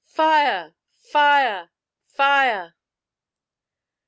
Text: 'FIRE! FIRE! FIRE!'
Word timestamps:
'FIRE! 0.07 0.73
FIRE! 0.97 1.69
FIRE!' 2.07 2.73